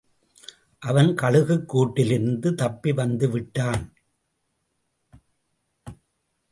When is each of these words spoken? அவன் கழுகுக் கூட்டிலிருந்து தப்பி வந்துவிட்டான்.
அவன் 0.79 1.15
கழுகுக் 1.15 1.77
கூட்டிலிருந்து 1.77 2.53
தப்பி 2.53 2.91
வந்துவிட்டான். 2.91 3.91